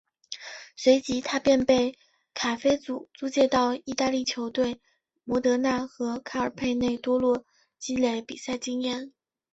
[0.75, 1.95] 随即他便被
[2.33, 4.81] 本菲卡租借到意大利球队
[5.25, 7.45] 摩德纳和卡尔佩内多洛
[7.77, 9.13] 积累比赛经验。